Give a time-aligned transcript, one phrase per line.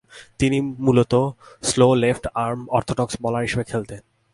[0.39, 1.23] তিনি মূলতঃ
[1.63, 4.01] slow left arm orthodox bowler হিসেবে খেলতেন।